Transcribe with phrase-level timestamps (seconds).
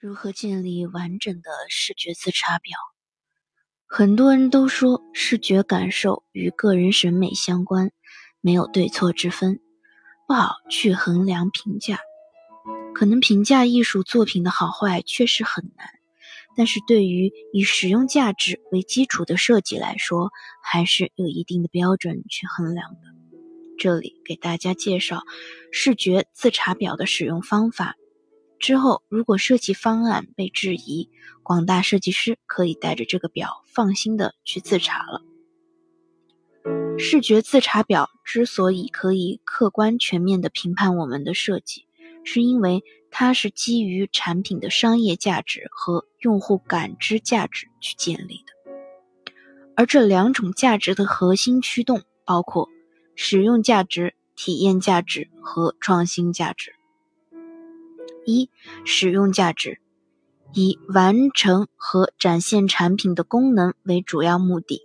[0.00, 2.78] 如何建立完整的视觉自查表？
[3.84, 7.90] 很多人都说视觉感受与个人审美相关，
[8.40, 9.58] 没有对错之分，
[10.28, 11.98] 不好去衡量评价。
[12.94, 15.88] 可能评价艺术作品的好坏确实很难，
[16.56, 20.30] 但是对于以实用价值为基础的设计来说，
[20.62, 23.00] 还是有一定的标准去衡量的。
[23.76, 25.24] 这里给大家介绍
[25.72, 27.96] 视觉自查表的使用方法。
[28.58, 31.08] 之后，如果设计方案被质疑，
[31.42, 35.22] 广大设计师可以带着这个表放心的去自查了。
[36.98, 41.86] 视觉自查表之所以可以客观全面的评判我们的设计，
[42.24, 49.32] 是因为它是基于产品的商业价值和用户感知价值去建立的，
[49.76, 52.68] 而这两种价值的核心驱动包括
[53.14, 56.74] 使用价值、体验价值和创新价值。
[58.28, 58.50] 一、
[58.84, 59.80] 使用价值，
[60.52, 64.82] 以完成和展现产品的功能为主要目的，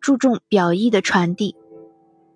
[0.00, 1.54] 注重表意的传递，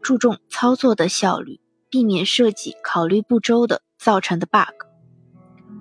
[0.00, 1.58] 注重操作的效率，
[1.90, 4.86] 避免设计考虑不周的造成的 bug。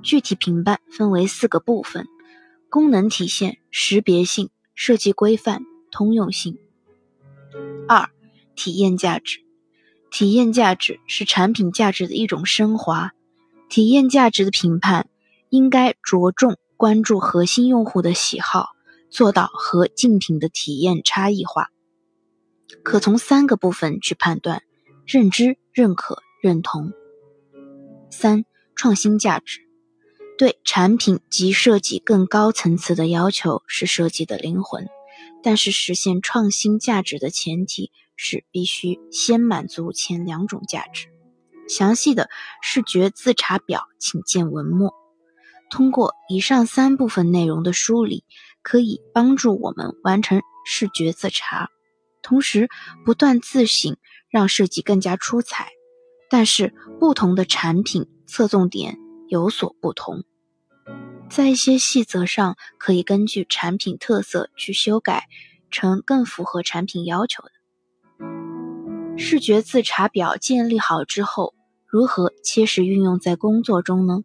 [0.01, 2.07] 具体评判分为四个部分：
[2.71, 6.57] 功能体现、识别性、设计规范、通用性。
[7.87, 8.09] 二、
[8.55, 9.41] 体验价值，
[10.09, 13.11] 体验价值是产品价值的一种升华。
[13.69, 15.07] 体验价值的评判
[15.49, 18.69] 应该着重关注核心用户的喜好，
[19.09, 21.69] 做到和竞品的体验差异化。
[22.83, 24.63] 可从三个部分去判断：
[25.05, 26.93] 认知、认可、认同。
[28.09, 28.43] 三、
[28.75, 29.61] 创新价值，
[30.37, 34.87] 对产品及设计更高层次的要求是设计的灵魂，
[35.43, 41.07] 但是实现创新价值的前提是必须先满足前两种价值。
[41.69, 42.29] 详细的
[42.61, 44.93] 视觉自查表，请见文末。
[45.69, 48.23] 通过以上三部分内容的梳理，
[48.63, 51.69] 可以帮助我们完成视觉自查，
[52.23, 52.69] 同时
[53.05, 53.95] 不断自省，
[54.29, 55.69] 让设计更加出彩。
[56.27, 58.97] 但是，不同的产品侧重点
[59.27, 60.23] 有所不同，
[61.29, 65.27] 在一些细则上，可以根据产品特色去修改，
[65.69, 67.51] 成更符合产品要求的。
[69.17, 71.53] 视觉自查表建立好之后。
[71.91, 74.23] 如何切实运用在工作中呢？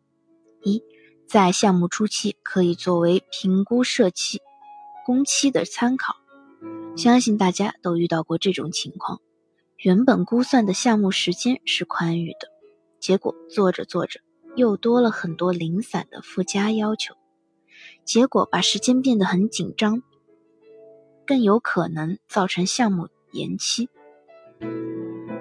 [0.63, 0.83] 一，
[1.27, 4.43] 在项目初期可以作为评估设计
[5.07, 6.15] 工期的参考。
[6.95, 9.23] 相信大家都遇到过这种情况：
[9.79, 12.49] 原本估算的项目时间是宽裕的，
[13.01, 14.21] 结果做着做着
[14.57, 17.15] 又多了很多零散的附加要求，
[18.05, 20.03] 结果把时间变得很紧张，
[21.27, 23.89] 更有可能造成项目延期。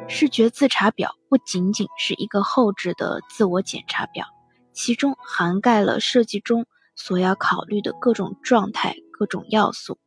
[0.07, 4.25] 视觉自查表不仅仅是一个后置的自我检查表，
[4.71, 6.65] 其中涵盖了设计中
[6.95, 9.97] 所要考虑的各种状态、各种要素。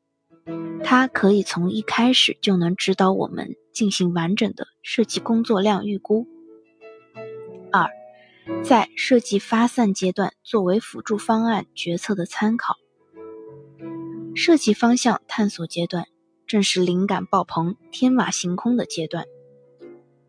[0.85, 6.29] 它可以从一开始就能指导我们进行完整的设计工作量预估。
[7.73, 7.91] 二，
[8.63, 12.77] 在设计发散阶段作为辅助方案决策的参考。
[14.37, 16.07] 设计方向探索阶段
[16.47, 19.25] 正是灵感爆棚、天马行空的阶段。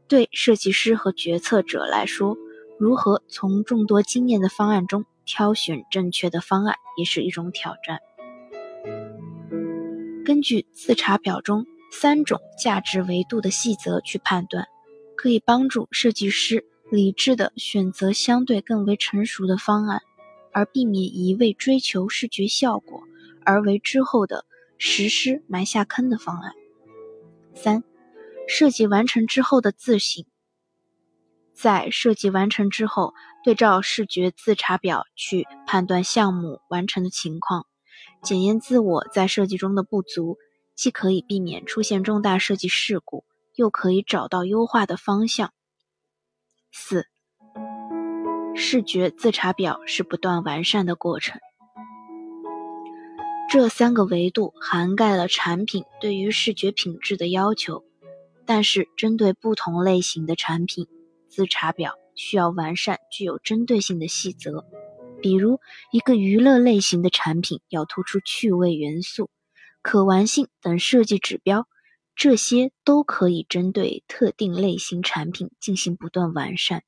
[0.07, 2.37] 对设计师和决策者来说，
[2.79, 7.99] 如何从众多经验的方案中挑选正确的方案，也是一种挑战。
[10.23, 14.67] 根据自查表中三种价值维度的细则去判断，
[15.15, 20.01] 可以帮助设计师理智的选择相对更为成熟的方案，
[20.53, 23.03] 而避免一味追求视觉效果
[23.43, 24.45] 而为之后的
[24.77, 26.53] 实施埋下坑的方案。
[27.53, 27.83] 三。
[28.47, 30.25] 设计完成之后的自省，
[31.53, 33.13] 在设计完成之后，
[33.43, 37.67] 对照视觉自查表去判断项目完成的情况，
[38.23, 40.37] 检验自我在设计中的不足，
[40.75, 43.25] 既可以避免出现重大设计事故，
[43.55, 45.51] 又可以找到优化的方向。
[46.71, 47.05] 四，
[48.55, 51.41] 视觉自查表是不断完善的过程，
[53.49, 57.83] 这三个维度涵盖了产品对于视觉品质的要求。
[58.47, 60.87] 但是，针对不同类型的产品，
[61.27, 64.65] 自查表需要完善具有针对性的细则。
[65.21, 65.59] 比如，
[65.91, 69.29] 一个娱乐类型的产品要突出趣味元素、
[69.81, 71.67] 可玩性等设计指标，
[72.15, 76.83] 这些都可以针对特定类型产品进行不断完善。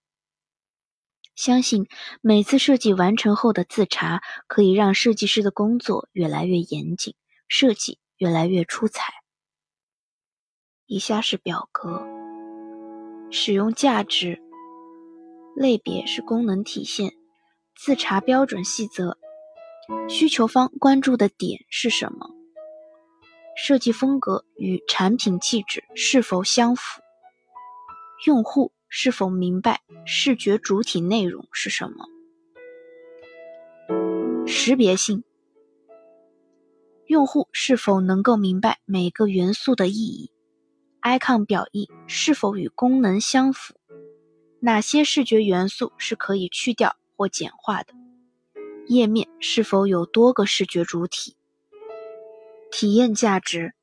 [1.35, 1.88] 相信
[2.21, 7.15] 每次设计完成后的自查，可以让设计师的工作越来越严谨，
[7.50, 9.19] 设计越来越出彩。
[10.91, 12.03] 以下是表格，
[13.30, 14.41] 使用价值
[15.56, 17.12] 类别是功能体现，
[17.75, 19.15] 自查标准细则，
[20.09, 22.31] 需求方关注的点是什么？
[23.56, 27.03] 设计风格与产品气质是否相符？
[28.25, 32.07] 用户是否明白视觉主体内容是什么？
[34.47, 35.24] 识别性，
[37.06, 40.31] 用户是否能够明白每个元素的意义
[41.01, 43.74] ？icon 表意是否与功能相符？
[44.60, 47.94] 哪些视觉元素是可以去掉或简化的？
[48.88, 51.36] 页面是否有多个视觉主体？
[52.72, 53.74] 体验价值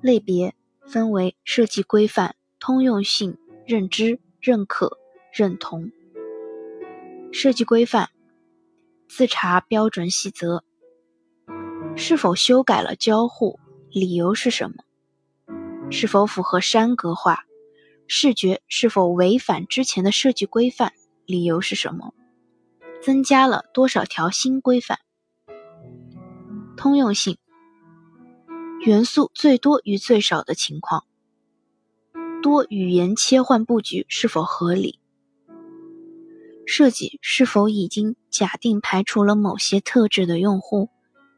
[0.00, 0.54] 类别
[0.86, 4.98] 分为设计规范、通用性、认知、认可、
[5.32, 5.90] 认同。
[7.32, 8.10] 设计规范
[9.08, 10.64] 自查标准细则
[11.94, 13.60] 是否修改了交互？
[13.90, 14.76] 理由是什么？
[15.90, 17.44] 是否符合山格化？
[18.06, 20.92] 视觉是否违反之前的设计规范？
[21.26, 22.14] 理由是什么？
[23.02, 24.98] 增加了多少条新规范？
[26.76, 27.38] 通用性
[28.84, 31.04] 元素最多与最少的情况，
[32.42, 35.00] 多语言切换布局是否合理？
[36.66, 40.90] 设计是否已经假定排除了某些特质的用户？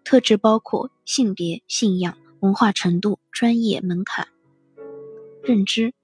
[0.04, 4.28] 特质包括性别、信仰、文化程度、专业门槛、
[5.42, 5.94] 认知。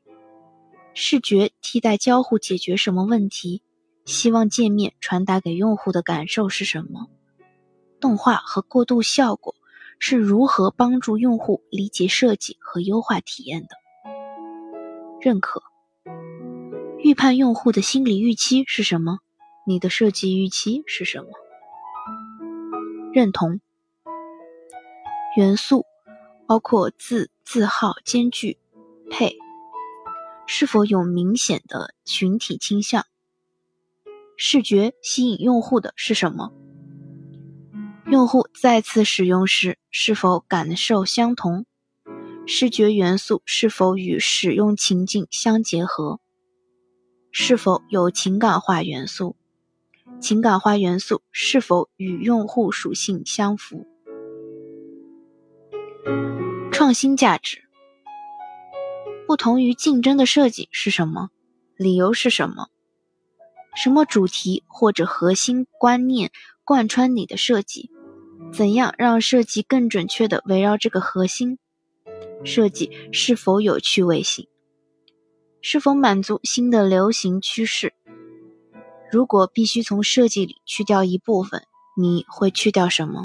[0.95, 3.63] 视觉替代交互解决什么问题？
[4.07, 7.09] 希望界面传达给用户的感受是什么？
[8.01, 9.55] 动画和过渡效果
[9.99, 13.69] 是如何帮助用户理解设计和优化体验的？
[15.21, 15.63] 认可，
[16.99, 19.19] 预判用户的心理预期是什么？
[19.67, 21.29] 你的设计预期是什么？
[23.13, 23.61] 认同，
[25.37, 25.85] 元素
[26.47, 28.59] 包括字、字号、间距、
[29.11, 29.37] 配。
[30.47, 33.05] 是否有明显的群体倾向？
[34.37, 36.53] 视觉吸引用户的是什么？
[38.07, 41.67] 用户再次使用时是否感受相同？
[42.47, 46.21] 视觉元素是否与使用情境相结合？
[47.33, 49.35] 是否有情感化元素？
[50.21, 53.85] 情感化元素是否与用户属性相符？
[56.71, 57.66] 创新价值。
[59.27, 61.31] 不同于竞争的设计是什么？
[61.77, 62.69] 理由是什么？
[63.75, 66.31] 什么主题或者核心观念
[66.65, 67.91] 贯穿你的设计？
[68.53, 71.59] 怎样让设计更准确地围绕这个核心？
[72.45, 74.47] 设计是否有趣味性？
[75.61, 77.95] 是否满足新的流行趋势？
[79.11, 83.25] 如果必须从设计里去掉一部分，你会去掉什么？